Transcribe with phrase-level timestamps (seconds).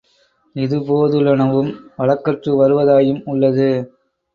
[0.55, 3.71] இதுபோ துள்ளனவும் வழக்கற்று வருவதாயும் உள்ளது.